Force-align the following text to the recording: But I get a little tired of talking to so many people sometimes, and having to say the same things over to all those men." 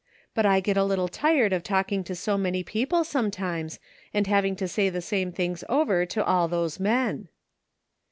But 0.33 0.47
I 0.47 0.61
get 0.61 0.77
a 0.77 0.83
little 0.83 1.07
tired 1.07 1.53
of 1.53 1.61
talking 1.61 2.03
to 2.05 2.15
so 2.15 2.35
many 2.35 2.63
people 2.63 3.03
sometimes, 3.03 3.79
and 4.15 4.25
having 4.25 4.55
to 4.55 4.67
say 4.67 4.89
the 4.89 4.99
same 4.99 5.31
things 5.31 5.63
over 5.69 6.07
to 6.07 6.25
all 6.25 6.47
those 6.47 6.79
men." 6.79 7.27